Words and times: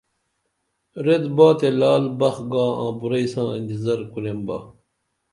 ریت 1.05 1.25
با 1.35 1.47
تے 1.59 1.67
لعل 1.79 2.05
بخ 2.19 2.35
گا 2.51 2.65
آں 2.81 2.91
بُراعی 2.99 3.25
ساں 3.33 3.49
انتظر 3.57 3.99
کُریمبا 4.13 4.57